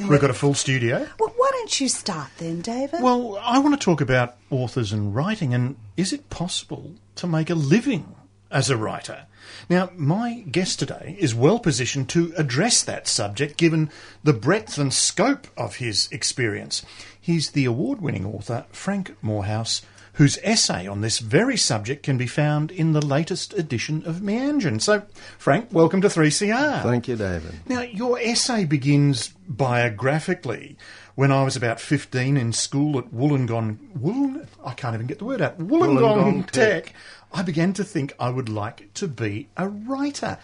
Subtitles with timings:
[0.00, 1.06] can We've we- got a full studio.
[1.18, 3.02] Well, why don't you start then, David?
[3.02, 7.50] Well, I want to talk about authors and writing, and is it possible to make
[7.50, 8.14] a living
[8.50, 9.26] as a writer?
[9.68, 13.90] Now, my guest today is well positioned to address that subject given
[14.24, 16.84] the breadth and scope of his experience.
[17.20, 19.82] He's the award winning author, Frank Moorhouse,
[20.20, 24.78] whose essay on this very subject can be found in the latest edition of Meanjin.
[24.78, 25.02] So,
[25.38, 26.82] Frank, welcome to 3CR.
[26.82, 27.54] Thank you, David.
[27.66, 30.76] Now, your essay begins biographically.
[31.14, 35.24] When I was about 15 in school at Wollongong, Wollong, I can't even get the
[35.24, 36.94] word out, Wollongong, Wollongong Tech, Tech.
[37.32, 40.36] I began to think I would like to be a writer.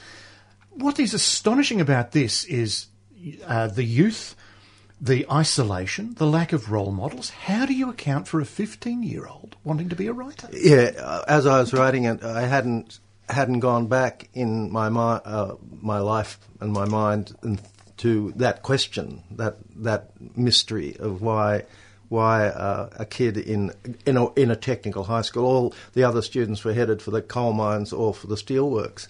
[0.71, 2.87] What is astonishing about this is
[3.47, 4.37] uh, the youth,
[5.01, 7.31] the isolation, the lack of role models.
[7.31, 10.49] How do you account for a 15 year old wanting to be a writer?
[10.53, 15.21] Yeah, uh, as I was writing it, I hadn't hadn't gone back in my mi-
[15.25, 17.61] uh, my life and my mind and
[17.99, 21.65] to that question, that that mystery of why
[22.09, 23.73] why uh, a kid in
[24.05, 27.23] in a, in a technical high school, all the other students were headed for the
[27.23, 29.09] coal mines or for the steelworks.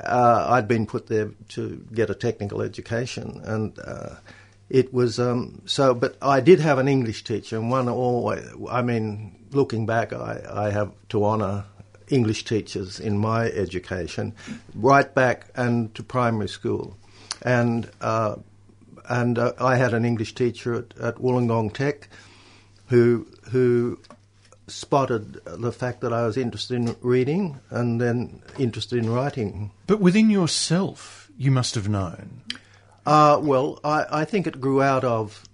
[0.00, 4.16] Uh, I'd been put there to get a technical education, and uh,
[4.70, 5.94] it was um, so.
[5.94, 8.46] But I did have an English teacher, and one always.
[8.70, 11.64] I mean, looking back, I, I have to honour
[12.08, 14.34] English teachers in my education,
[14.74, 16.96] right back and to primary school,
[17.42, 18.36] and uh,
[19.08, 22.08] and uh, I had an English teacher at, at Wollongong Tech,
[22.88, 23.98] who who
[24.66, 29.70] spotted the fact that I was interested in reading and then interested in writing.
[29.86, 32.42] But within yourself, you must have known.
[33.08, 35.48] Uh, well, I, I think it grew out of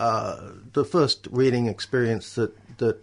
[0.00, 3.00] uh, the first reading experience that, that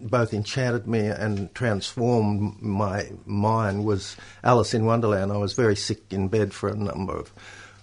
[0.00, 5.30] both enchanted me and transformed my mind was Alice in Wonderland.
[5.30, 7.34] I was very sick in bed for a number of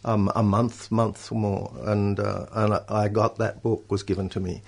[0.03, 4.29] um, a month, month or more, and uh, and I got that book was given
[4.29, 4.63] to me,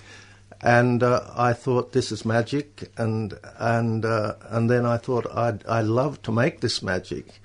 [0.62, 5.66] and uh, I thought this is magic, and and uh, and then I thought I'd
[5.66, 7.40] I love to make this magic.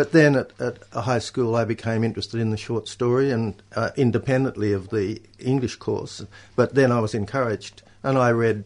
[0.00, 3.62] But then at, at a high school, I became interested in the short story and
[3.76, 6.24] uh, independently of the English course.
[6.56, 8.64] But then I was encouraged, and I read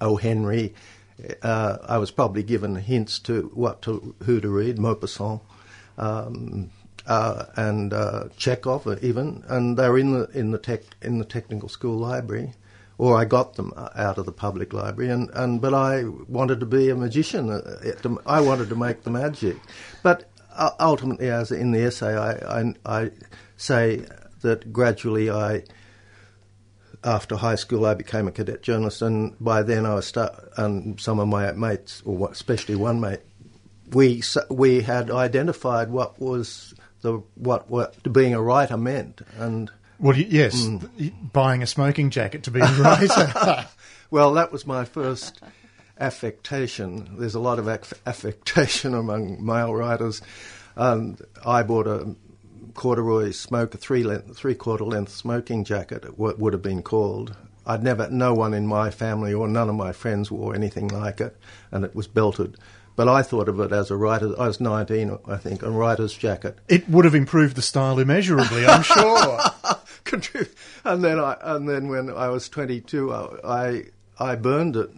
[0.00, 0.16] O.
[0.16, 0.72] Henry.
[1.42, 5.42] Uh, I was probably given hints to what to who to read, Maupassant,
[5.98, 6.70] um,
[7.06, 11.68] uh, and uh, Chekhov even, and they're in the in the tech in the technical
[11.68, 12.54] school library.
[12.98, 16.60] Or I got them uh, out of the public library, and, and but I wanted
[16.60, 17.50] to be a magician.
[17.50, 17.92] Uh,
[18.24, 19.56] I wanted to make the magic,
[20.02, 20.31] but uh,
[20.80, 23.10] ultimately, as in the essay, I, I, I
[23.56, 24.04] say
[24.42, 25.62] that gradually I,
[27.04, 31.00] after high school, I became a cadet journalist, and by then I was start, and
[31.00, 33.20] some of my mates, or what- especially one mate,
[33.92, 40.16] we we had identified what was the what what being a writer meant, and Well,
[40.16, 40.96] yes, mm.
[40.98, 43.66] th- buying a smoking jacket to be a writer.
[44.10, 45.40] Well, that was my first
[46.02, 47.16] affectation.
[47.18, 50.20] There's a lot of aff- affectation among male writers.
[50.76, 52.14] And I bought a
[52.74, 56.18] corduroy smoke, a three length, three quarter length smoking jacket.
[56.18, 57.36] what would have been called.
[57.64, 61.20] I'd never, no one in my family or none of my friends wore anything like
[61.20, 61.36] it,
[61.70, 62.56] and it was belted.
[62.96, 64.34] But I thought of it as a writer.
[64.38, 66.58] I was 19, I think, a writer's jacket.
[66.68, 69.38] it would have improved the style immeasurably, I'm sure.
[70.84, 73.84] And then I, and then when I was 22, I, I,
[74.18, 74.90] I burned it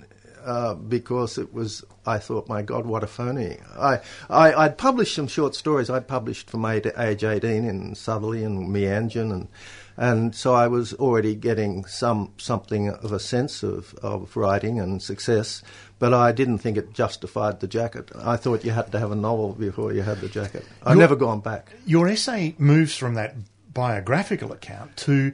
[0.44, 1.84] uh, because it was.
[2.06, 3.56] I thought, my God, what a phony!
[3.76, 5.88] I, I, I'd published some short stories.
[5.88, 9.48] I'd published from age age 18 in Southerly and Meanjin, and
[9.96, 15.02] and so I was already getting some something of a sense of, of writing and
[15.02, 15.62] success.
[15.98, 18.10] But I didn't think it justified the jacket.
[18.16, 20.66] I thought you had to have a novel before you had the jacket.
[20.82, 21.72] I've You're- never gone back.
[21.86, 23.36] Your essay moves from that
[23.72, 25.32] biographical account to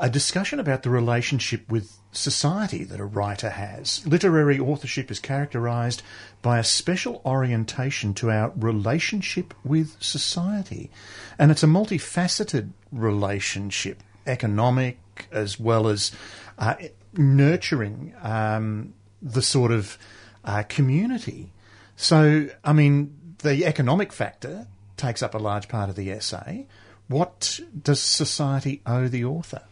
[0.00, 4.04] a discussion about the relationship with society that a writer has.
[4.06, 6.02] Literary authorship is characterised
[6.40, 10.90] by a special orientation to our relationship with society.
[11.38, 14.98] And it's a multifaceted relationship, economic
[15.30, 16.12] as well as
[16.58, 16.76] uh,
[17.12, 19.98] nurturing um, the sort of
[20.44, 21.52] uh, community.
[21.96, 26.66] So, I mean, the economic factor takes up a large part of the essay.
[27.08, 29.62] What does society owe the author?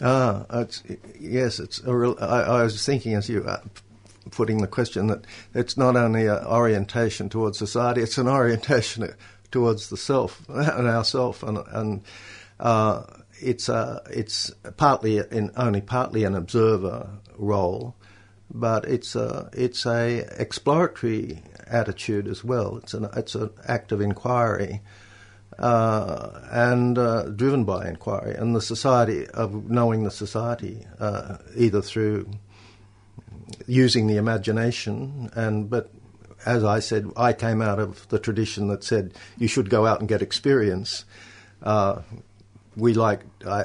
[0.00, 0.82] Ah, it's,
[1.18, 1.82] yes, it's.
[1.84, 3.60] Real, I, I was thinking as you uh,
[4.30, 9.12] putting the question that it's not only an orientation towards society; it's an orientation
[9.50, 12.02] towards the self and ourself, and and
[12.58, 13.02] uh,
[13.40, 17.94] it's a it's partly in only partly an observer role,
[18.52, 22.76] but it's a it's a exploratory attitude as well.
[22.78, 24.80] It's an it's an act of inquiry
[25.60, 31.82] uh, and uh, driven by inquiry, and the society of knowing the society, uh, either
[31.82, 32.30] through
[33.66, 35.90] using the imagination, and but
[36.46, 40.00] as I said, I came out of the tradition that said you should go out
[40.00, 41.04] and get experience.
[41.62, 42.00] Uh,
[42.74, 43.20] we like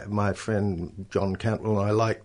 [0.08, 2.22] my friend John Cantwell and I like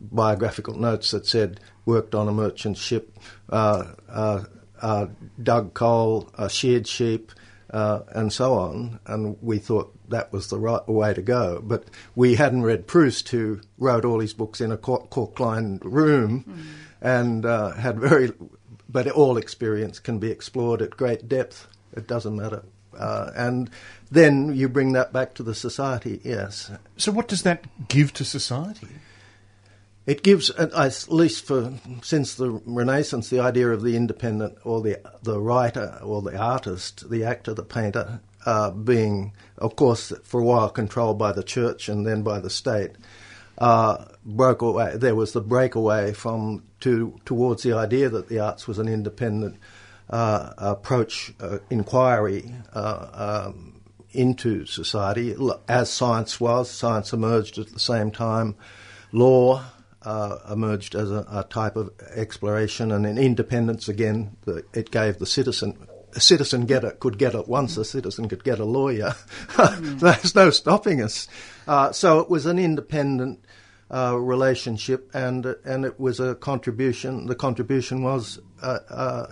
[0.00, 3.18] biographical notes that said worked on a merchant ship,
[3.50, 4.44] uh, uh,
[4.80, 5.06] uh
[5.42, 7.32] dug coal, sheared sheep,
[7.72, 9.00] uh, and so on.
[9.06, 11.60] And we thought that was the right way to go.
[11.62, 11.84] But
[12.14, 16.62] we hadn't read Proust, who wrote all his books in a cork-lined room, mm.
[17.00, 18.32] and uh, had very.
[18.88, 21.66] But all experience can be explored at great depth.
[21.94, 22.62] It doesn't matter.
[22.98, 23.70] Uh, and
[24.10, 26.70] then you bring that back to the society, yes.
[26.98, 28.88] So, what does that give to society?
[30.04, 34.98] It gives, at least for since the Renaissance, the idea of the independent or the
[35.22, 40.44] the writer or the artist, the actor, the painter, uh, being, of course, for a
[40.44, 42.90] while controlled by the church and then by the state,
[43.58, 44.96] uh, broke away.
[44.96, 49.56] There was the breakaway from to towards the idea that the arts was an independent
[50.10, 52.52] uh, approach, uh, inquiry.
[52.74, 53.68] Uh, um,
[54.14, 55.34] into society,
[55.68, 58.54] as science was, science emerged at the same time.
[59.10, 59.62] Law
[60.04, 64.36] uh, emerged as a, a, type of exploration, and in independence again,
[64.72, 65.86] it gave the citizen.
[66.14, 69.14] A citizen get it, could get it once, a citizen could get a lawyer.
[69.80, 71.26] There's no stopping us.
[71.66, 73.42] Uh, so it was an independent
[73.92, 77.26] uh, relationship, and and it was a contribution.
[77.26, 79.26] The contribution was uh, uh,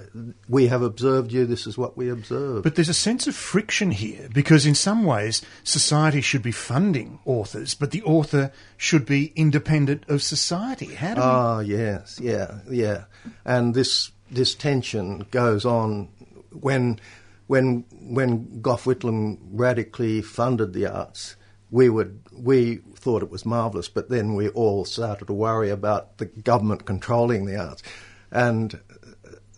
[0.48, 1.46] we have observed you.
[1.46, 2.62] This is what we observe.
[2.62, 7.20] But there's a sense of friction here because, in some ways, society should be funding
[7.24, 10.94] authors, but the author should be independent of society.
[10.94, 11.20] How do?
[11.22, 11.66] Ah, we...
[11.66, 13.04] yes, yeah, yeah,
[13.44, 16.08] and this this tension goes on
[16.52, 17.00] when
[17.46, 21.36] when when Gough Whitlam radically funded the arts.
[21.70, 26.18] We would we thought it was marvellous, but then we all started to worry about
[26.18, 27.82] the government controlling the arts.
[28.30, 28.80] And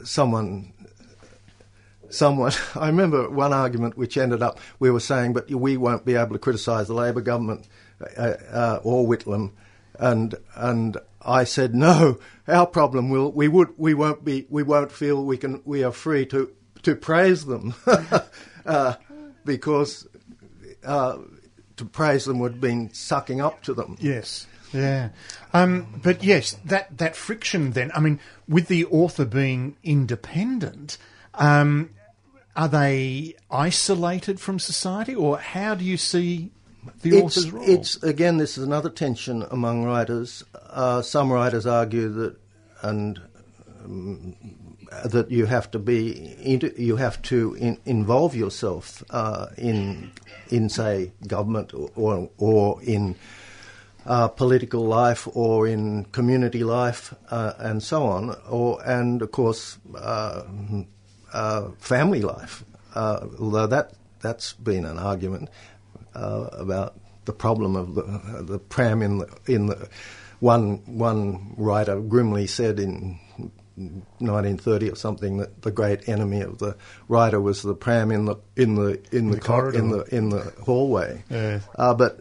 [0.04, 0.72] someone
[2.12, 6.14] someone, I remember one argument which ended up, we were saying, but we won't be
[6.14, 7.66] able to criticise the Labor government
[8.16, 9.52] uh, uh, or Whitlam.
[9.98, 12.18] And, and I said, no,
[12.48, 15.92] our problem will, we would, we won't be, we won't feel we can, we are
[15.92, 17.74] free to, to praise them.
[18.66, 18.94] uh,
[19.44, 20.06] because,
[20.84, 21.18] uh,
[21.82, 23.96] to praise them would mean sucking up to them.
[24.00, 24.46] Yes.
[24.72, 25.10] Yeah.
[25.52, 30.96] Um, but yes, that, that friction then, I mean, with the author being independent,
[31.34, 31.90] um,
[32.56, 36.52] are they isolated from society or how do you see
[37.02, 37.64] the it's, author's role?
[37.66, 40.44] It's, again, this is another tension among writers.
[40.54, 42.36] Uh, some writers argue that,
[42.82, 43.20] and
[43.84, 44.36] um,
[45.04, 46.36] that you have to be
[46.76, 50.12] you have to in, involve yourself uh, in
[50.48, 53.16] in say government or or, in
[54.06, 59.78] uh, political life or in community life uh, and so on, or and of course
[59.94, 60.42] uh,
[61.32, 62.64] uh family life.
[62.94, 65.48] Uh, although that that's been an argument
[66.14, 68.02] about the problem of the
[68.42, 69.88] the pram in the in the
[70.40, 73.18] one one writer grimly said in
[73.76, 76.76] 1930 or something that the great enemy of the
[77.08, 79.78] writer was the pram in the in the in the, the corridor.
[79.78, 81.24] in the in the hallway.
[81.30, 81.60] Yeah.
[81.76, 82.20] Uh, but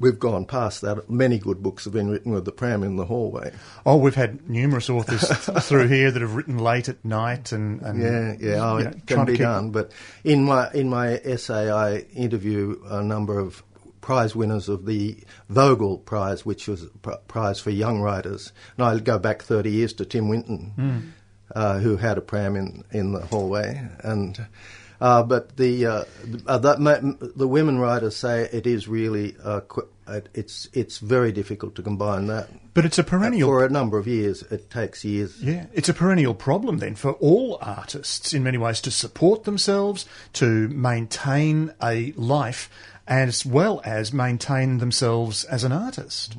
[0.00, 1.08] we've gone past that.
[1.08, 3.52] Many good books have been written with the pram in the hallway.
[3.86, 5.28] Oh, we've had numerous authors
[5.68, 9.26] through here that have written late at night and, and yeah, yeah, oh, it can
[9.26, 9.70] be done.
[9.70, 9.92] But
[10.24, 13.62] in my in my essay, I interview a number of
[14.00, 18.52] prize winners of the Vogel Prize, which was a prize for young writers.
[18.76, 21.10] And I go back 30 years to Tim Winton, mm.
[21.54, 23.88] uh, who had a pram in, in the hallway.
[24.00, 24.46] And
[25.00, 26.04] uh, but the uh,
[26.46, 29.60] uh, that, the women writers say it is really uh,
[30.34, 32.48] it's it's very difficult to combine that.
[32.74, 34.42] But it's a perennial for a number of years.
[34.44, 35.42] It takes years.
[35.42, 40.06] Yeah, it's a perennial problem then for all artists in many ways to support themselves,
[40.34, 42.68] to maintain a life,
[43.06, 46.36] as well as maintain themselves as an artist.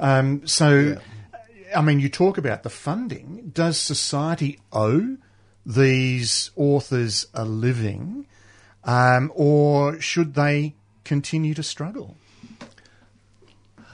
[0.00, 0.98] Um, so, yeah.
[1.76, 3.50] I mean, you talk about the funding.
[3.54, 5.16] Does society owe
[5.64, 8.26] these authors are living,
[8.84, 12.16] um, or should they continue to struggle?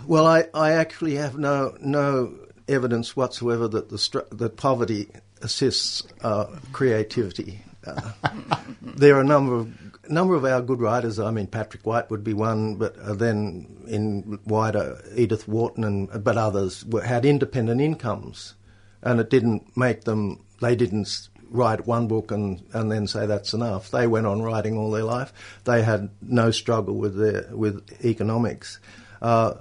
[0.06, 2.34] Well, I, I actually have no no
[2.66, 5.10] evidence whatsoever that the that poverty
[5.42, 7.62] assists uh, creativity.
[7.86, 8.12] Uh,
[8.82, 11.18] there are a number of number of our good writers.
[11.18, 16.24] I mean, Patrick White would be one, but uh, then in wider Edith Wharton and
[16.24, 18.54] but others were, had independent incomes,
[19.02, 20.44] and it didn't make them.
[20.60, 23.90] They didn't write one book and, and then say that's enough.
[23.90, 25.32] They went on writing all their life.
[25.64, 28.78] They had no struggle with their with economics.
[29.20, 29.54] Uh,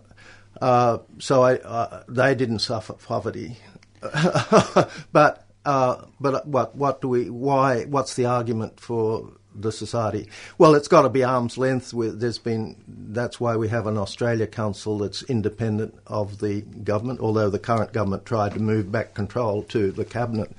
[0.62, 3.58] uh, so I, uh, they didn't suffer poverty.
[5.12, 10.30] but uh, but what what do we why what's the argument for the society?
[10.58, 11.94] Well, it's got to be arm's length.
[11.96, 17.20] There's been that's why we have an Australia Council that's independent of the government.
[17.20, 20.52] Although the current government tried to move back control to the cabinet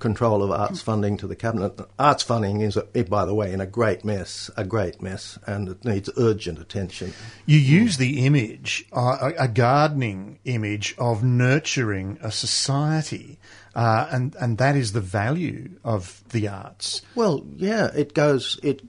[0.00, 1.80] control of arts funding to the cabinet.
[1.98, 2.76] Arts funding is,
[3.08, 7.12] by the way, in a great mess, a great mess, and it needs urgent attention.
[7.46, 13.38] You use the image, uh, a gardening image of nurturing a society
[13.74, 17.02] uh, and and that is the value of the arts.
[17.14, 18.58] Well, yeah, it goes.
[18.62, 18.82] It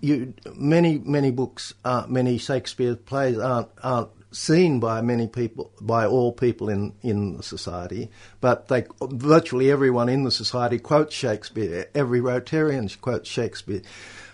[0.00, 6.06] you many many books, uh, many Shakespeare plays aren't aren't seen by many people, by
[6.06, 11.88] all people in in the society, but they virtually everyone in the society quotes Shakespeare.
[11.94, 13.82] Every Rotarian quotes Shakespeare.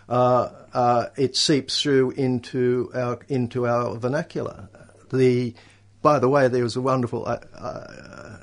[0.09, 4.69] Uh, uh, it seeps through into our into our vernacular.
[5.13, 5.55] The
[6.03, 7.27] by the way, there was a wonderful.
[7.27, 8.39] Uh, uh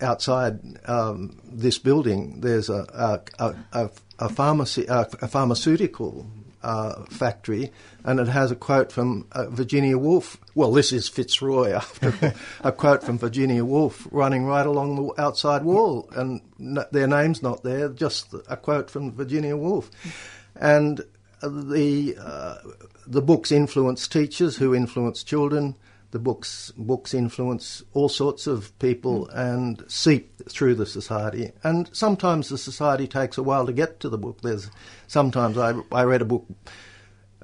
[0.00, 0.58] outside
[0.88, 6.26] um, this building, there's a, a, a, a pharmacy, a, pharmaceutical
[6.62, 7.72] uh, factory,
[8.04, 10.38] and it has a quote from uh, Virginia Woolf.
[10.54, 15.64] Well, this is Fitzroy, after a quote from Virginia Woolf running right along the outside
[15.64, 19.90] wall, and their name's not there, just a quote from Virginia Woolf.
[20.56, 21.04] And
[21.42, 22.58] the uh,
[23.06, 25.76] the books influence teachers who influence children
[26.12, 29.36] the books books influence all sorts of people mm.
[29.36, 31.52] and seep through the society.
[31.64, 34.40] And sometimes the society takes a while to get to the book.
[34.42, 34.70] There's
[35.08, 36.46] sometimes I I read a book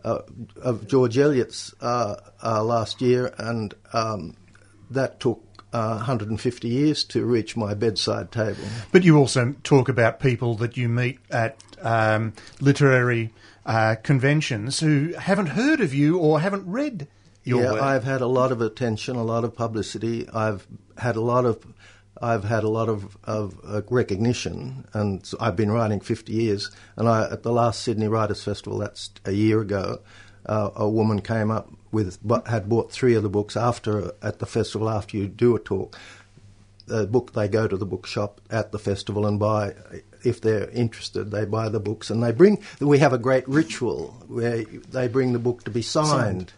[0.04, 0.20] uh,
[0.62, 4.36] of George Eliot's uh, uh, last year, and um,
[4.90, 5.42] that took.
[5.70, 6.32] 150
[6.66, 8.64] uh, years to reach my bedside table.
[8.90, 13.34] But you also talk about people that you meet at um, literary
[13.66, 17.06] uh, conventions who haven't heard of you or haven't read
[17.48, 17.82] your yeah, work?
[17.82, 20.28] I've had a lot of attention, a lot of publicity.
[20.28, 21.64] I've had a lot of
[22.20, 26.70] I've had a lot of, of uh, recognition, and so I've been writing 50 years.
[26.96, 30.00] And I, at the last Sydney Writers' Festival, that's a year ago,
[30.46, 34.46] uh, a woman came up with, had bought three of the books after at the
[34.46, 34.88] festival.
[34.88, 35.96] After you do a talk,
[36.86, 39.74] the book they go to the bookshop at the festival and buy.
[40.24, 42.62] If they're interested, they buy the books and they bring.
[42.80, 46.08] We have a great ritual where they bring the book to be signed.
[46.08, 46.52] signed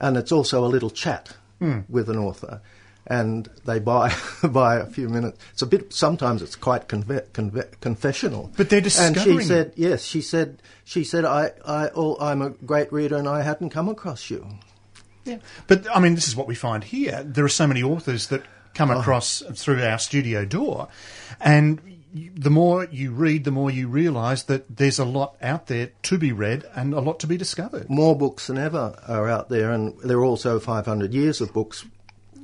[0.00, 1.84] and it's also a little chat mm.
[1.88, 2.60] with an author.
[3.06, 5.38] And they buy buy a few minutes.
[5.52, 5.92] It's a bit.
[5.92, 8.52] Sometimes it's quite conve- conve- confessional.
[8.56, 9.30] But they're discovering.
[9.30, 10.04] And she said, yes.
[10.04, 13.88] She said, she said, I, I, oh, I'm a great reader, and I hadn't come
[13.88, 14.46] across you.
[15.24, 15.38] Yeah.
[15.66, 17.22] But I mean, this is what we find here.
[17.24, 18.42] There are so many authors that
[18.74, 19.00] come oh.
[19.00, 19.52] across oh.
[19.52, 20.88] through our studio door,
[21.40, 21.80] and
[22.12, 26.18] the more you read, the more you realise that there's a lot out there to
[26.18, 27.88] be read and a lot to be discovered.
[27.88, 31.84] More books than ever are out there, and there are also 500 years of books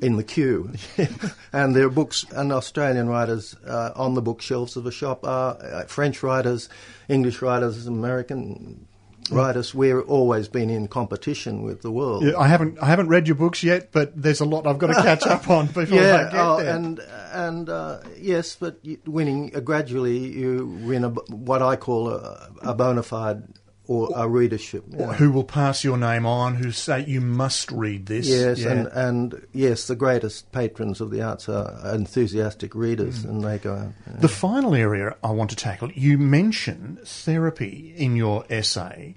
[0.01, 0.73] in the queue.
[1.53, 5.57] and there are books and Australian writers uh, on the bookshelves of a shop are
[5.61, 6.69] uh, French writers,
[7.09, 8.87] English writers, American
[9.31, 9.75] writers.
[9.75, 12.25] We've always been in competition with the world.
[12.25, 14.89] Yeah, I haven't I haven't read your books yet, but there's a lot I've got
[14.89, 16.75] to catch up on before yeah, I get oh, there.
[16.75, 17.01] And
[17.33, 22.75] and uh, yes, but winning uh, gradually you win a, what I call a, a
[22.75, 23.43] bona fide
[23.89, 24.85] or a readership.
[24.89, 25.13] Yeah.
[25.15, 28.27] Who will pass your name on, who say you must read this.
[28.27, 28.71] Yes, yeah.
[28.71, 33.31] and, and yes, the greatest patrons of the arts are enthusiastic readers, mm.
[33.31, 33.93] and they go out.
[34.07, 34.21] Yeah.
[34.21, 39.15] The final area I want to tackle, you mention therapy in your essay.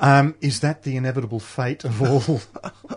[0.00, 2.40] Um, is that the inevitable fate of all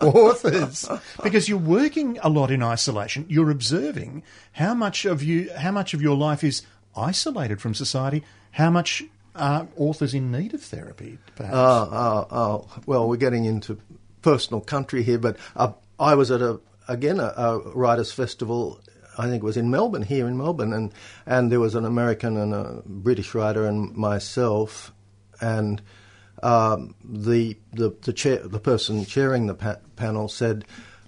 [0.00, 0.88] authors?
[1.22, 3.26] Because you're working a lot in isolation.
[3.28, 6.62] You're observing how much of you, how much of your life is
[6.96, 8.22] isolated from society.
[8.52, 9.02] How much
[9.34, 11.18] are authors in need of therapy?
[11.36, 11.56] Perhaps.
[11.56, 12.82] Oh, oh, oh.
[12.86, 13.78] Well, we're getting into
[14.22, 18.80] personal country here, but uh, I was at a again a, a writers' festival
[19.18, 20.92] I think it was in Melbourne, here in Melbourne, and
[21.26, 24.92] and there was an American and a British writer and myself,
[25.40, 25.82] and
[26.42, 30.64] um, the the the, chair, the person chairing the pa- panel said,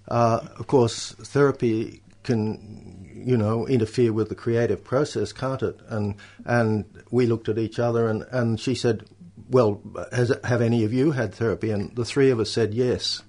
[0.09, 2.94] uh, of course, therapy can
[3.25, 5.81] you know interfere with the creative process, can't it?
[5.89, 9.05] And and we looked at each other, and, and she said,
[9.51, 9.81] well,
[10.13, 11.71] has, have any of you had therapy?
[11.71, 13.23] And the three of us said yes.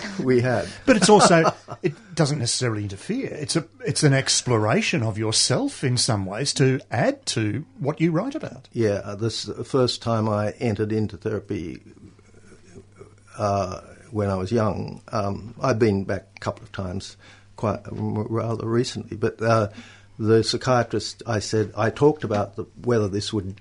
[0.22, 0.66] we had.
[0.86, 3.28] But it's also it doesn't necessarily interfere.
[3.28, 8.10] It's a it's an exploration of yourself in some ways to add to what you
[8.10, 8.68] write about.
[8.72, 11.82] Yeah, uh, this the first time I entered into therapy
[13.36, 13.80] uh,
[14.10, 15.02] when I was young.
[15.08, 17.16] Um, I've been back a couple of times,
[17.62, 19.40] quite rather recently, but.
[19.40, 19.68] Uh,
[20.18, 23.56] the psychiatrist, I said, I talked about the, whether this would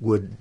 [0.00, 0.36] would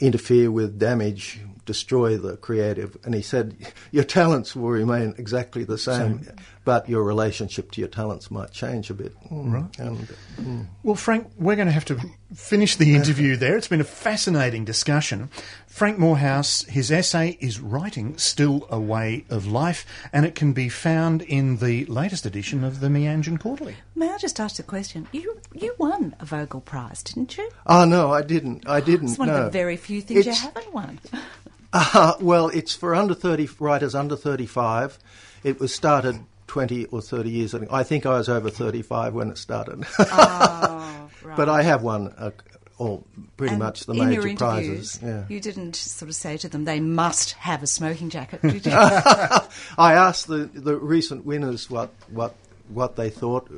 [0.00, 3.54] interfere with damage, destroy the creative, and he said,
[3.92, 6.36] your talents will remain exactly the same, same.
[6.64, 9.14] But your relationship to your talents might change a bit.
[9.30, 9.78] Right.
[9.78, 10.08] And,
[10.40, 10.66] mm.
[10.82, 11.98] Well, Frank, we're going to have to
[12.34, 13.56] finish the interview there.
[13.56, 15.28] It's been a fascinating discussion.
[15.66, 20.68] Frank Moorhouse, his essay is Writing Still a Way of Life, and it can be
[20.68, 23.76] found in the latest edition of the Meanjin Quarterly.
[23.94, 25.08] May I just ask a question?
[25.12, 27.50] You you won a Vogel Prize, didn't you?
[27.66, 28.68] Oh, no, I didn't.
[28.68, 29.10] I didn't.
[29.10, 29.36] It's one no.
[29.36, 31.00] of the very few things it's, you haven't won.
[31.72, 34.98] uh, well, it's for under 30 writers under 35.
[35.44, 37.54] It was started 20 or 30 years.
[37.54, 39.86] I think I was over 35 when it started.
[39.98, 41.34] oh, right.
[41.34, 42.30] But I have won a,
[42.76, 43.06] all
[43.38, 45.00] pretty and much the major prizes.
[45.02, 45.24] Yeah.
[45.30, 48.72] You didn't sort of say to them they must have a smoking jacket, did you?
[48.74, 49.48] I
[49.94, 52.34] asked the, the recent winners what, what
[52.68, 53.50] what they thought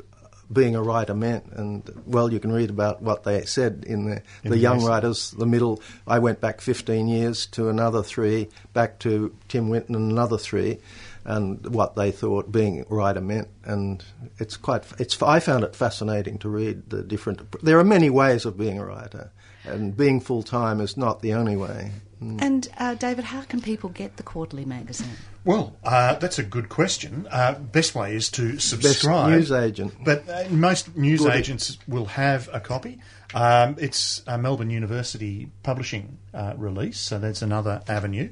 [0.52, 4.22] being a writer meant, and well, you can read about what they said in the,
[4.44, 5.32] in the young writers.
[5.32, 10.12] The middle, I went back 15 years to another three, back to Tim Winton and
[10.12, 10.78] another three,
[11.25, 13.49] and what they thought being a writer meant.
[13.64, 14.04] And
[14.38, 17.62] it's quite, it's I found it fascinating to read the different.
[17.62, 19.33] There are many ways of being a writer,
[19.64, 21.93] and being full time is not the only way.
[22.23, 22.40] Mm.
[22.40, 25.11] And uh, David, how can people get the quarterly magazine?
[25.45, 27.26] Well, uh, that's a good question.
[27.31, 29.31] Uh, best way is to subscribe.
[29.31, 29.95] Best news agent.
[30.02, 31.33] But uh, most news good.
[31.33, 33.00] agents will have a copy.
[33.35, 38.31] Um, it's a Melbourne University publishing uh, release, so that's another avenue.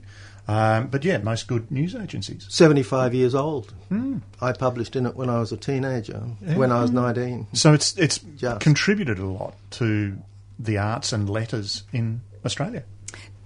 [0.53, 2.47] Um, but yeah, most good news agencies.
[2.51, 3.73] 75 years old.
[3.89, 4.19] Hmm.
[4.39, 6.57] I published in it when I was a teenager, yeah.
[6.59, 7.47] when I was 19.
[7.55, 8.21] So it's, it's
[8.61, 10.19] contributed a lot to
[10.59, 12.85] the arts and letters in Australia.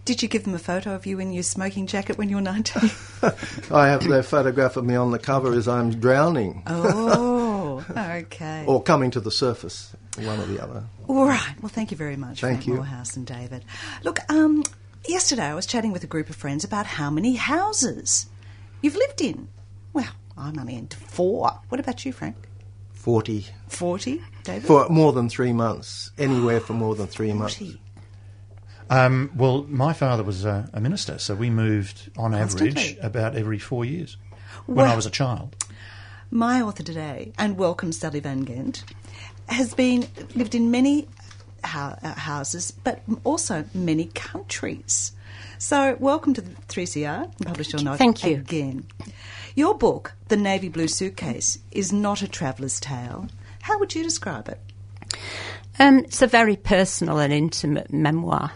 [0.04, 2.42] Did you give them a photo of you in your smoking jacket when you were
[2.42, 2.90] 19?
[3.72, 6.64] I have their photograph of me on the cover as I'm drowning.
[6.66, 8.64] Oh, okay.
[8.66, 10.84] or coming to the surface, one or the other.
[11.06, 11.54] All right.
[11.60, 12.74] Well, thank you very much, thank Frank you.
[12.74, 13.64] Moorhouse and David.
[14.02, 14.64] Look, um,
[15.08, 18.26] yesterday I was chatting with a group of friends about how many houses
[18.82, 19.48] you've lived in.
[19.92, 21.60] Well, I'm only into four.
[21.68, 22.36] What about you, Frank?
[22.92, 23.46] 40.
[23.68, 24.66] 40, David?
[24.66, 26.10] For more than three months.
[26.18, 27.38] Anywhere for more than three 40.
[27.38, 27.78] months.
[28.88, 33.58] Um, well, my father was a, a, minister, so we moved on average about every
[33.58, 34.16] four years
[34.66, 35.56] when well, I was a child.
[36.30, 38.84] My author today, and welcome Sally Van Gent,
[39.48, 41.08] has been lived in many
[41.64, 45.12] houses, but also many countries.
[45.58, 47.98] So, welcome to the 3CR, published your novel.
[47.98, 48.36] Thank you.
[48.36, 48.86] Again.
[49.54, 53.28] Your book, The Navy Blue Suitcase, is not a traveller's tale.
[53.62, 54.60] How would you describe it?
[55.78, 58.52] Um, it's a very personal and intimate memoir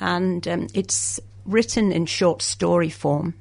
[0.00, 3.34] and um, it's written in short story form.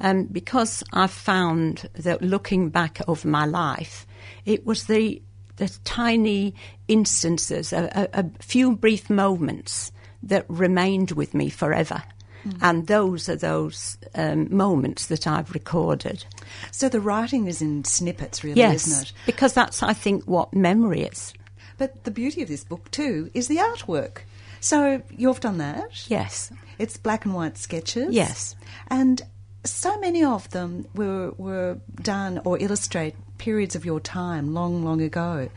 [0.00, 4.04] Um, because I've found that looking back over my life,
[4.44, 5.22] it was the
[5.56, 6.54] the tiny
[6.88, 12.02] instances, a, a, a few brief moments that remained with me forever.
[12.44, 12.58] Mm.
[12.60, 16.24] And those are those um, moments that I've recorded.
[16.70, 19.12] So the writing is in snippets, really, yes, isn't it?
[19.26, 21.32] Because that's, I think, what memory is.
[21.78, 24.18] But the beauty of this book, too, is the artwork.
[24.60, 26.08] So you've done that?
[26.08, 26.52] Yes.
[26.78, 28.14] It's black and white sketches?
[28.14, 28.56] Yes.
[28.88, 29.22] And
[29.64, 35.02] so many of them were, were done or illustrate periods of your time long, long
[35.02, 35.48] ago.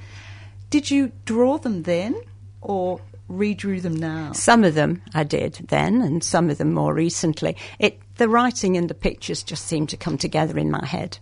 [0.71, 2.19] Did you draw them then
[2.59, 4.31] or redrew them now?
[4.31, 7.55] Some of them I did then, and some of them more recently.
[7.77, 11.19] It, the writing and the pictures just seemed to come together in my head.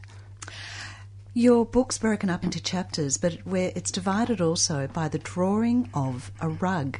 [1.33, 6.31] Your book's broken up into chapters, but where it's divided also by the drawing of
[6.39, 6.97] a rug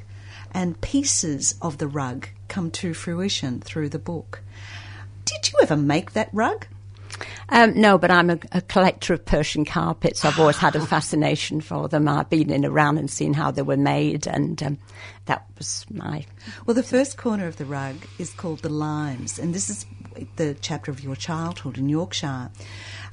[0.53, 4.41] and pieces of the rug come to fruition through the book.
[5.23, 6.67] Did you ever make that rug?
[7.49, 10.25] Um, no, but I'm a, a, collector of Persian carpets.
[10.25, 12.07] I've always had a fascination for them.
[12.07, 14.77] I've been in around and seen how they were made, and um,
[15.25, 16.25] that was my.
[16.65, 19.85] Well, the first corner of the rug is called the Limes, and this is
[20.35, 22.49] the chapter of your childhood in Yorkshire.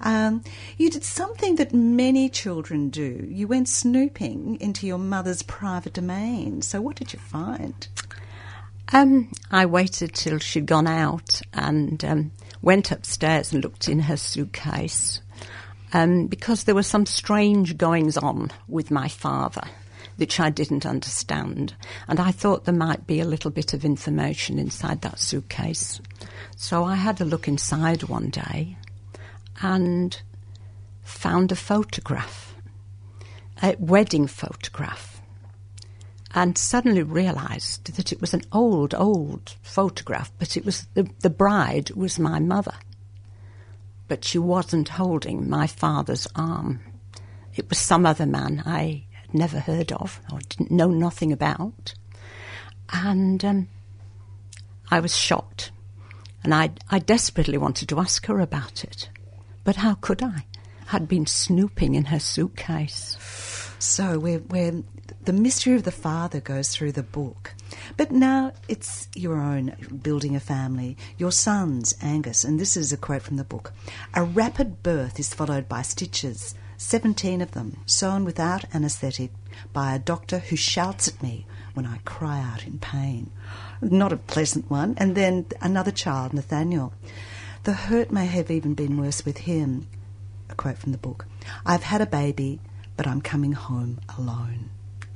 [0.01, 0.42] Um,
[0.79, 3.27] you did something that many children do.
[3.29, 6.62] You went snooping into your mother's private domain.
[6.62, 7.87] So, what did you find?
[8.92, 14.16] Um, I waited till she'd gone out and um, went upstairs and looked in her
[14.16, 15.20] suitcase
[15.92, 19.62] um, because there were some strange goings on with my father
[20.20, 21.73] which I didn't understand.
[22.07, 25.99] And I thought there might be a little bit of information inside that suitcase.
[26.57, 28.77] So I had a look inside one day
[29.62, 30.20] and
[31.03, 32.55] found a photograph,
[33.62, 35.10] a wedding photograph,
[36.35, 41.31] and suddenly realised that it was an old, old photograph, but it was the, the
[41.31, 42.75] bride was my mother.
[44.07, 46.81] But she wasn't holding my father's arm.
[47.55, 51.95] it was some other man I had never heard of or didn't know nothing about.
[52.93, 53.69] And um,
[54.90, 55.73] I was shocked.
[56.43, 59.11] And I, I desperately wanted to ask her about it.
[59.62, 60.45] But how could I?
[60.93, 63.16] I'd been snooping in her suitcase.
[63.79, 64.83] So we're, we're,
[65.25, 67.55] the mystery of the father goes through the book.
[67.96, 72.96] But now it's your own building a family, your sons, Angus, and this is a
[72.96, 73.73] quote from the book.
[74.14, 79.31] A rapid birth is followed by stitches, 17 of them, sewn without anaesthetic
[79.73, 83.31] by a doctor who shouts at me when I cry out in pain.
[83.81, 84.94] Not a pleasant one.
[84.96, 86.92] And then another child, Nathaniel.
[87.64, 89.87] The hurt may have even been worse with him.
[90.49, 91.27] A quote from the book.
[91.66, 92.61] I've had a baby,
[92.96, 94.69] but I'm coming home alone.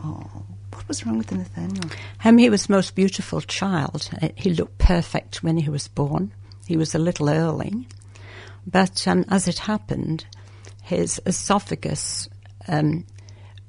[0.04, 1.86] Oh, what was wrong with Nathaniel?
[2.24, 4.10] Um, he was the most beautiful child.
[4.20, 6.32] Uh, He looked perfect when he was born.
[6.66, 7.88] He was a little early.
[8.66, 10.26] But um, as it happened,
[10.82, 12.28] his esophagus
[12.68, 13.06] um,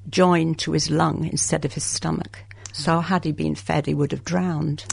[0.10, 2.40] joined to his lung instead of his stomach.
[2.74, 4.86] So had he been fed, he would have drowned.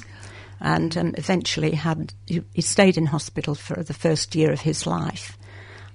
[0.60, 4.86] And um, eventually had he, he stayed in hospital for the first year of his
[4.86, 5.36] life,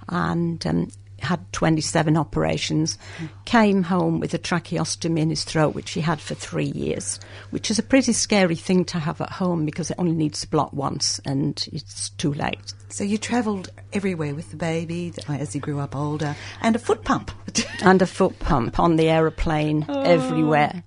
[0.10, 0.90] and um,
[1.28, 2.98] had 27 operations.
[3.46, 7.20] Came home with a tracheostomy in his throat, which he had for three years,
[7.52, 10.50] which is a pretty scary thing to have at home because it only needs to
[10.50, 12.74] block once, and it's too late.
[12.90, 17.04] So you travelled everywhere with the baby as he grew up older, and a foot
[17.04, 17.32] pump.
[17.82, 20.84] and a foot pump on the aeroplane everywhere.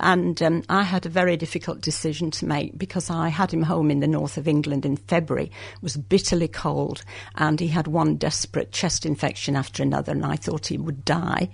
[0.00, 3.90] And um, I had a very difficult decision to make because I had him home
[3.90, 5.46] in the north of England in February.
[5.46, 7.04] It was bitterly cold,
[7.36, 11.50] and he had one desperate chest infection after another, and I thought he would die.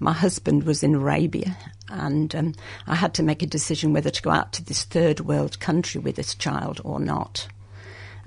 [0.00, 1.56] My husband was in Arabia,
[1.88, 2.54] and um,
[2.86, 6.00] I had to make a decision whether to go out to this third world country
[6.00, 7.46] with this child or not.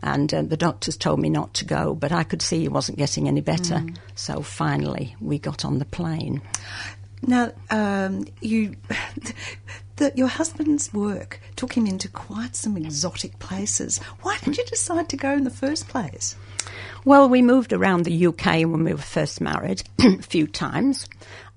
[0.02, 3.00] And uh, the doctors told me not to go, but I could see he wasn't
[3.00, 3.84] getting any better.
[4.15, 6.41] So finally, we got on the plane.
[7.24, 8.76] Now, um, you,
[9.96, 14.00] the, your husband's work took him into quite some exotic places.
[14.22, 16.36] Why did you decide to go in the first place?
[17.08, 21.08] Well, we moved around the UK when we were first married a few times,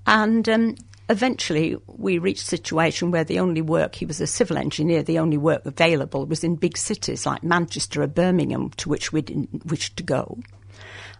[0.06, 0.76] and um,
[1.08, 5.18] eventually we reached a situation where the only work, he was a civil engineer, the
[5.18, 9.66] only work available was in big cities like Manchester or Birmingham, to which we didn't
[9.66, 10.38] wish to go.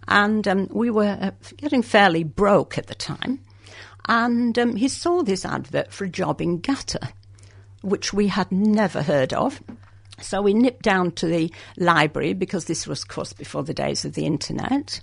[0.07, 3.41] And um, we were uh, getting fairly broke at the time.
[4.07, 7.11] And um, he saw this advert for a job in Qatar,
[7.81, 9.61] which we had never heard of.
[10.21, 14.05] So we nipped down to the library because this was, of course, before the days
[14.05, 15.01] of the internet,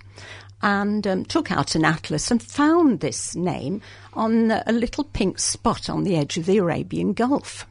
[0.63, 3.81] and um, took out an atlas and found this name
[4.15, 7.67] on a little pink spot on the edge of the Arabian Gulf.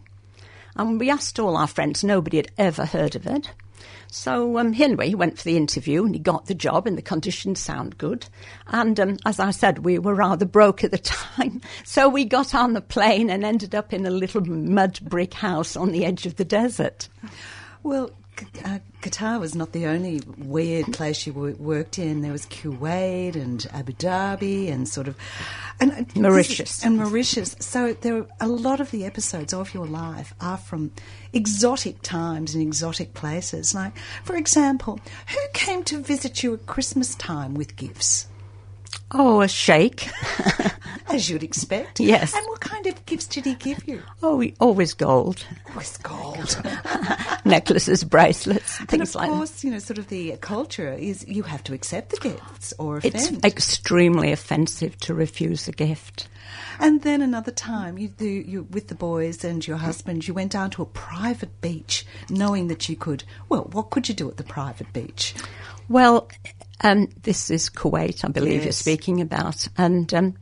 [0.76, 3.52] And we asked all our friends, nobody had ever heard of it.
[4.10, 7.02] So um, anyway, he went for the interview and he got the job, and the
[7.02, 8.26] conditions sound good.
[8.68, 12.56] And um, as I said, we were rather broke at the time, so we got
[12.56, 16.26] on the plane and ended up in a little mud brick house on the edge
[16.26, 17.10] of the desert.
[17.84, 18.12] Well,
[18.64, 22.22] uh, Qatar was not the only weird place you w- worked in.
[22.22, 25.16] There was Kuwait and Abu Dhabi and sort of
[25.80, 26.84] and uh, Mauritius.
[26.84, 27.56] and Mauritius.
[27.60, 30.92] So there are a lot of the episodes of your life are from
[31.34, 33.76] exotic times and exotic places.
[33.76, 38.28] Like, for example, who came to visit you at Christmas time with gifts?
[39.12, 40.10] Oh, a sheikh.
[41.10, 42.02] As you'd expect.
[42.02, 42.36] Yes.
[42.36, 44.02] And what kind of gifts did he give you?
[44.22, 45.46] oh, he- always gold.
[45.70, 46.62] Always gold.
[47.46, 49.32] Necklaces, bracelets, and things like that.
[49.32, 52.74] Of course, you know, sort of the culture is you have to accept the gifts
[52.78, 53.16] or offend.
[53.16, 56.28] It's extremely offensive to refuse a gift.
[56.80, 60.52] And then another time, you, do, you with the boys and your husband, you went
[60.52, 63.24] down to a private beach, knowing that you could.
[63.48, 65.34] Well, what could you do at the private beach?
[65.90, 66.28] Well,
[66.82, 70.36] um, this is Kuwait, I believe you're speaking about, and um,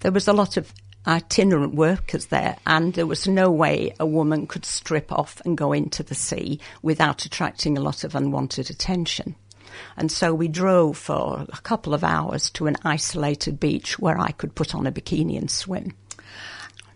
[0.00, 0.72] there was a lot of
[1.06, 5.72] itinerant workers there, and there was no way a woman could strip off and go
[5.72, 9.36] into the sea without attracting a lot of unwanted attention.
[9.96, 14.30] And so we drove for a couple of hours to an isolated beach where I
[14.30, 15.94] could put on a bikini and swim.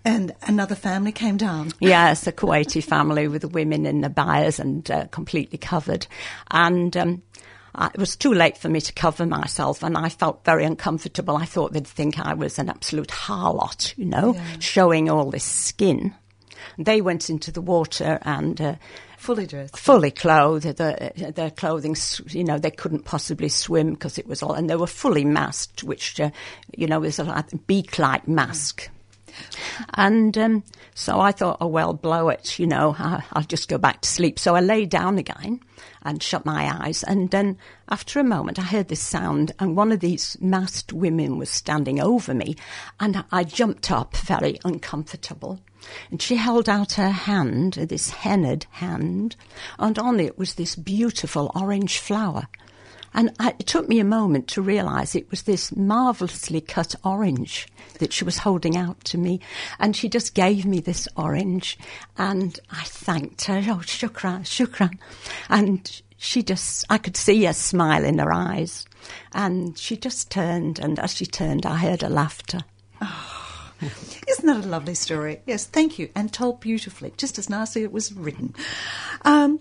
[0.04, 1.72] And another family came down.
[1.80, 6.06] Yes, a Kuwaiti family with the women in the bias and uh, completely covered.
[6.50, 7.22] And um,
[7.74, 11.36] I, it was too late for me to cover myself, and I felt very uncomfortable.
[11.36, 16.14] I thought they'd think I was an absolute harlot, you know, showing all this skin.
[16.78, 18.74] They went into the water and uh,
[19.16, 19.76] Fully dressed.
[19.76, 20.76] fully clothed.
[20.76, 21.96] The, their clothing,
[22.28, 25.84] you know, they couldn't possibly swim because it was all, and they were fully masked,
[25.84, 26.30] which, uh,
[26.76, 28.88] you know, was a beak-like mask.
[29.94, 33.78] And um, so I thought, oh, well, blow it, you know, I, I'll just go
[33.78, 34.38] back to sleep.
[34.38, 35.60] So I lay down again
[36.02, 37.02] and shut my eyes.
[37.02, 37.58] And then
[37.88, 42.00] after a moment, I heard this sound, and one of these masked women was standing
[42.00, 42.56] over me.
[42.98, 45.60] And I jumped up, very uncomfortable.
[46.10, 49.36] And she held out her hand, this henna'd hand,
[49.78, 52.48] and on it was this beautiful orange flower.
[53.12, 57.66] And I, it took me a moment to realise it was this marvellously cut orange
[57.98, 59.40] that she was holding out to me.
[59.78, 61.78] And she just gave me this orange
[62.16, 63.58] and I thanked her.
[63.58, 64.98] Oh, shukran, shukran.
[65.48, 68.86] And she just, I could see a smile in her eyes.
[69.32, 72.60] And she just turned, and as she turned, I heard her laughter.
[73.00, 73.39] Oh.
[74.28, 75.40] Isn't that a lovely story?
[75.46, 76.10] Yes, thank you.
[76.14, 78.54] And told beautifully, just as nicely it was written.
[79.22, 79.60] Um,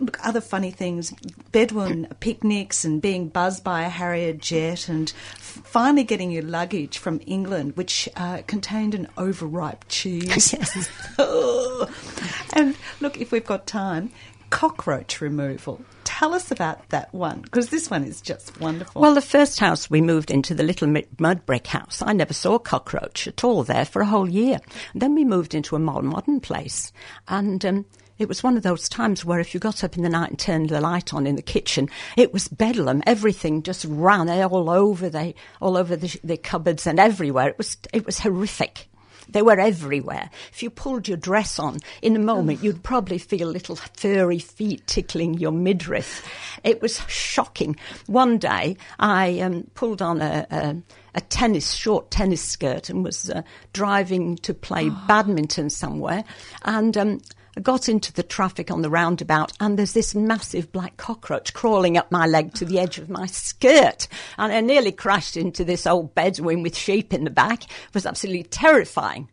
[0.00, 1.12] look, other funny things
[1.52, 7.20] Bedouin picnics and being buzzed by a Harrier jet and finally getting your luggage from
[7.26, 10.52] England, which uh, contained an overripe cheese.
[10.52, 10.88] Yes.
[12.52, 14.10] and look, if we've got time,
[14.50, 15.80] cockroach removal.
[16.24, 19.02] Tell us about that one, because this one is just wonderful.
[19.02, 22.54] Well, the first house we moved into, the little mud brick house, I never saw
[22.54, 24.58] a cockroach at all there for a whole year.
[24.94, 26.94] And then we moved into a more modern place,
[27.28, 27.84] and um,
[28.18, 30.38] it was one of those times where if you got up in the night and
[30.38, 33.02] turned the light on in the kitchen, it was bedlam.
[33.06, 37.50] Everything just ran all over the all over the, the cupboards and everywhere.
[37.50, 38.88] It was it was horrific.
[39.28, 40.30] They were everywhere.
[40.52, 44.86] If you pulled your dress on, in a moment you'd probably feel little furry feet
[44.86, 46.26] tickling your midriff.
[46.62, 47.76] It was shocking.
[48.06, 50.76] One day I um, pulled on a, a,
[51.14, 56.24] a, tennis, short tennis skirt and was uh, driving to play badminton somewhere
[56.62, 57.20] and um,
[57.56, 61.96] I got into the traffic on the roundabout and there's this massive black cockroach crawling
[61.96, 64.08] up my leg to the edge of my skirt.
[64.38, 67.64] And I nearly crashed into this old Bedouin with sheep in the back.
[67.64, 69.28] It was absolutely terrifying.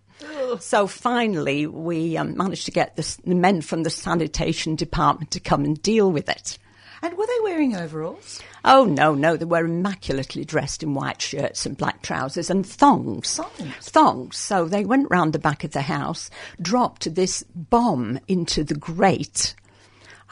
[0.60, 5.40] So finally, we um, managed to get the, the men from the sanitation department to
[5.40, 6.60] come and deal with it.
[7.04, 8.42] And were they wearing overalls?
[8.64, 9.36] Oh, no, no.
[9.36, 13.36] They were immaculately dressed in white shirts and black trousers and thongs.
[13.38, 13.90] Thongs?
[13.90, 14.38] Thongs.
[14.38, 16.30] So they went round the back of the house,
[16.62, 19.56] dropped this bomb into the grate.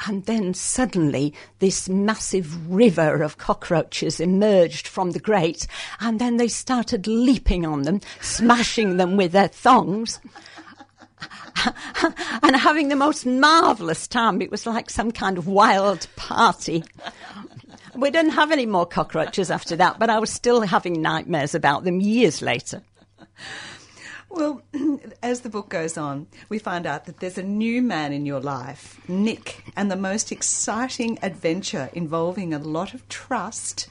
[0.05, 5.67] And then suddenly this massive river of cockroaches emerged from the grate,
[5.99, 10.19] and then they started leaping on them, smashing them with their thongs.
[12.43, 14.41] and having the most marvellous time.
[14.41, 16.83] It was like some kind of wild party.
[17.95, 21.83] We didn't have any more cockroaches after that, but I was still having nightmares about
[21.83, 22.81] them years later.
[24.29, 24.61] Well,
[25.23, 28.39] as the book goes on, we find out that there's a new man in your
[28.39, 33.89] life, Nick, and the most exciting adventure involving a lot of trust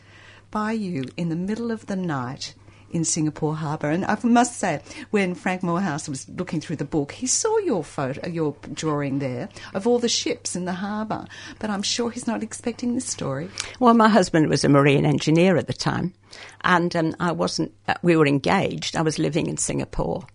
[0.51, 2.55] by you in the middle of the night
[2.91, 3.91] in Singapore Harbour.
[3.91, 7.85] And I must say, when Frank Moorhouse was looking through the book, he saw your
[7.85, 11.27] photo, your drawing there of all the ships in the harbour.
[11.59, 13.51] But I'm sure he's not expecting this story.
[13.81, 16.15] Well, my husband was a marine engineer at the time,
[16.63, 17.73] and um, I wasn't.
[17.87, 18.97] Uh, we were engaged.
[18.97, 20.27] I was living in Singapore,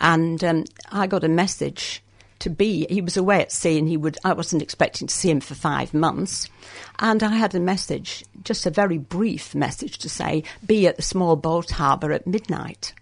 [0.00, 2.02] and um, I got a message
[2.40, 2.86] to be.
[2.88, 4.18] He was away at sea, and he would.
[4.24, 6.48] I wasn't expecting to see him for five months,
[6.98, 11.02] and I had a message, just a very brief message to say, "Be at the
[11.02, 12.92] small boat harbour at midnight."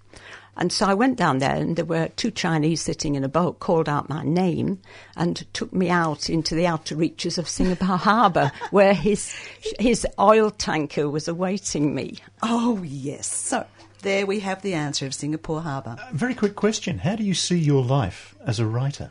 [0.57, 3.59] And so I went down there, and there were two Chinese sitting in a boat,
[3.59, 4.81] called out my name,
[5.16, 9.35] and took me out into the outer reaches of Singapore Harbour, where his
[9.79, 12.18] his oil tanker was awaiting me.
[12.42, 13.66] Oh yes, so
[14.03, 15.97] there we have the answer of Singapore Harbour.
[16.01, 19.11] Uh, very quick question: How do you see your life as a writer?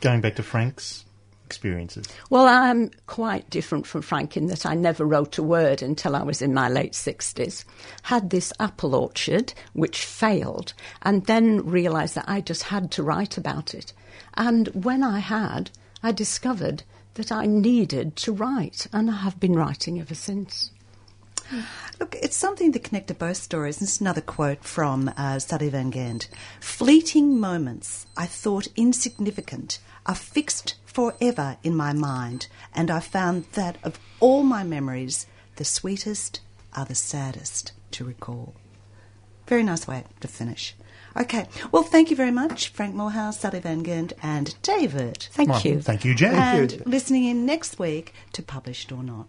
[0.00, 1.04] Going back to Frank's
[1.46, 2.06] experiences?
[2.28, 6.22] Well, I'm quite different from Frank in that I never wrote a word until I
[6.22, 7.64] was in my late 60s.
[8.02, 13.38] Had this apple orchard, which failed, and then realised that I just had to write
[13.38, 13.92] about it.
[14.34, 15.70] And when I had,
[16.02, 16.82] I discovered
[17.14, 20.70] that I needed to write, and I have been writing ever since.
[22.00, 23.78] Look, it's something that connected both stories.
[23.78, 26.28] This is another quote from uh, Sally Van Ghent.
[26.60, 33.76] Fleeting moments I thought insignificant are fixed forever in my mind, and I found that
[33.82, 36.40] of all my memories, the sweetest
[36.74, 38.54] are the saddest to recall.
[39.46, 40.74] Very nice way to finish.
[41.16, 45.28] Okay, well, thank you very much, Frank Moorhouse, Sally Van Ghent, and David.
[45.32, 45.80] Thank Well, you.
[45.80, 46.34] Thank you, Jane.
[46.34, 49.28] And listening in next week to Published or Not.